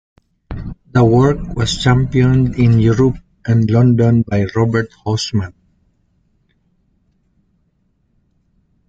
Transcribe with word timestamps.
The 0.93 1.05
work 1.05 1.55
was 1.55 1.77
championed 1.77 2.55
in 2.55 2.79
Europe 2.79 3.17
and 3.45 3.69
London 3.69 4.23
by 4.23 4.45
Robert 4.55 4.89
Hausmann. 5.05 5.53